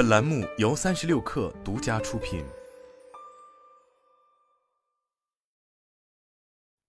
[0.00, 2.42] 本栏目由三十六氪独家出品。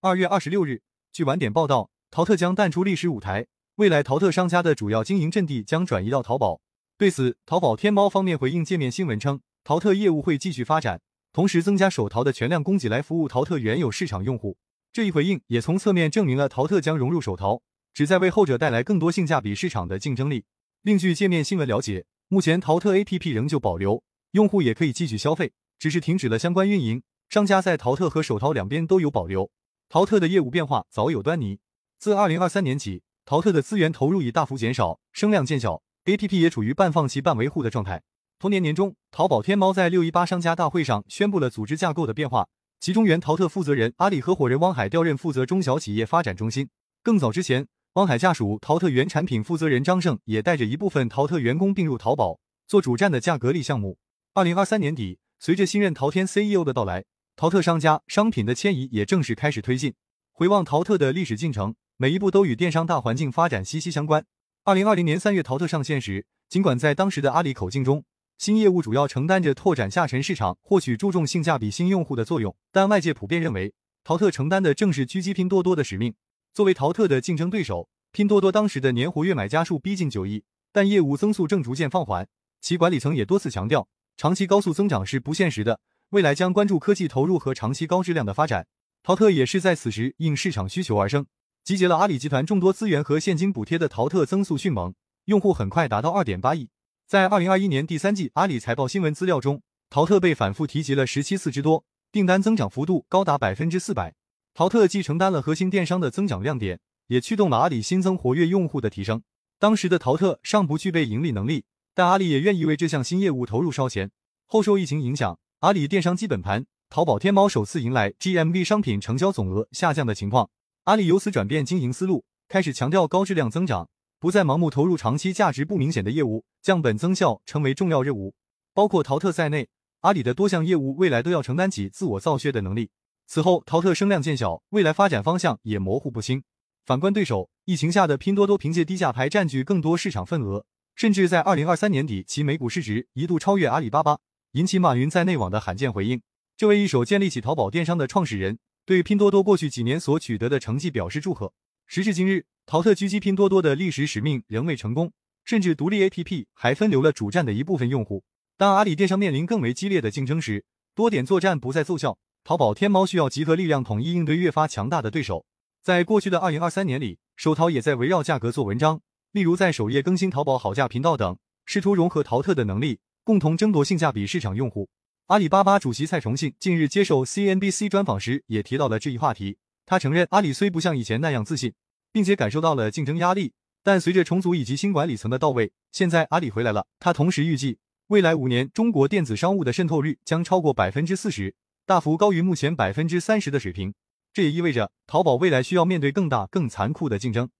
[0.00, 6.60] 二月二十六日，据晚点报道，淘特将淡出历史舞台，未来淘特商家的主要经营阵地将转移到淘宝。
[6.96, 11.00] 对此，淘宝天猫方面回应界面新闻称，淘特业务会继续发展，
[11.32, 14.56] 同时增加手淘的全量供给来服务淘特原有市场用户。
[14.92, 17.60] 这一回应也从侧面证明了淘特将融入手淘，
[17.92, 20.44] 旨在为后者带来更多性价比市场的竞争力。
[20.82, 22.06] 另据界面新闻了解。
[22.32, 25.50] 目前淘特 APP 仍旧保留，用户也可以继续消费，
[25.80, 27.02] 只是停止了相关运营。
[27.28, 29.50] 商家在淘特和手淘两边都有保留。
[29.88, 31.58] 淘特的业务变化早有端倪，
[31.98, 38.00] 自二零二三年起，淘特的资源投入已大幅减少，声量渐小，APP 也处于半放弃半维护的状态。
[38.38, 42.46] 同年年中，淘宝天猫在六一八商家大会上宣布了组织架构的变化，
[42.78, 46.68] 其中原淘特负责人阿里合伙人汪海调任负责中小企业发展中心。
[47.02, 47.66] 更早之前。
[47.94, 53.98] 汪海下属淘特原产品负责人张胜也带着一部分淘特员工并入淘宝，做主站的价格力项目。
[54.32, 59.92] 二零二三年底，随着新任淘天 CEO 的到来，淘特商家商品的迁移也正式开始推进。
[60.32, 64.24] 回望淘特的历史进程，每一步都与电商大环境发展息息相关。
[64.62, 68.04] 二零二零年三月，淘特上线时，尽管在当时的阿里口径中，
[68.38, 76.14] 新业务主要承担着拓展下沉市场、获取注重性价比新用户的作用，但外界普遍认为，淘特承担的正是狙击拼多多的使命。
[76.52, 82.28] 作为淘特的竞争对手，拼多多当时的年活跃买家数逼近九亿，但业务增速正逐渐放缓。
[82.60, 88.66] 其管理层也多次强调，长期高速增长是不现实的，未来将关注科技投入和长期高质量的发展。
[89.02, 91.24] 淘特也是在此时应市场需求而生，
[91.62, 94.92] 集结了阿里集团众多资源和现金补贴的淘特增速迅猛，
[95.26, 96.68] 用户很快达到二点八亿。
[97.06, 104.14] 在二零二一年第三季阿里财报新闻资料中，淘特被反复提及了十七次之多，订单增长幅度高达百分之四百。
[104.52, 109.22] 淘特既承担了核心电商的增长亮点，也驱动了阿里新增活跃用户的提升。
[109.58, 114.10] 当时的淘特尚不具备盈利能力，但阿里也愿意为这项新业务投入烧钱。
[114.46, 120.50] 后受疫情影响，阿里电商基本盘，淘宝天猫首次迎来 GMV 商品成交总额下降的情况。
[120.84, 128.34] 阿里由此转变经营思路，开始强调高质量增长，不再盲目投入长期价值不明显的业务，降本增效成为重要任务。
[128.74, 129.68] 包括淘特在内，
[130.00, 132.90] 阿里的多项业务未来都要承担起自我造血的能力。
[133.32, 136.42] 此后，淘特声量渐小，未来发展方向也模糊不清。
[136.84, 140.64] 反观对手，疫情下的拼多多凭借低价牌占据更多市场份额，
[140.96, 144.18] 甚至在二零二三年底，其每股市值一度超越阿里巴巴，
[144.54, 146.20] 引起马云在内网的罕见回应。
[146.56, 151.52] 这位一手建立起淘宝电商的创始人，对拼多多过去几年所取得的成绩表示祝贺。
[151.86, 155.12] 时至今日，淘特狙击拼多多的历史使命仍未成功，
[155.44, 158.24] 甚至独立 APP 还分流了主站的一部分用户。
[158.58, 160.64] 当阿里电商面临更为激烈的竞争时，
[160.96, 162.18] 多点作战不再奏效。
[162.42, 165.44] 淘宝天猫需要集合力量，统一应对越发强大的对手。
[165.82, 169.00] 在过去的二零二三年里，手淘也在围绕价格做文章，
[169.32, 174.88] 例如在首页更新淘宝好价频道等，试图融合淘特的能力，共同争夺性价比市场用户。
[175.26, 179.58] 阿里巴巴主席蔡崇信近日接受 CNBC 专访时，也提到了这一话题。
[179.86, 181.72] 他承认，阿里虽不像以前那样自信，
[182.10, 183.52] 并且感受到了竞争压力，
[183.84, 186.86] 但随着重组以及新管理层的到位，现在阿里回来了。
[186.98, 187.78] 他同时预计，
[188.08, 191.54] 未来五年中国电子商务的渗透率将超过百分之四十。
[191.90, 193.92] 大幅高于目前百分之三十的水平，
[194.32, 197.50] 这也意味着淘宝未来需要面对更大、更残酷的竞争。